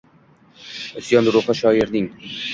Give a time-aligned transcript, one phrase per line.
[1.03, 2.11] Isyon ruhi shoirning.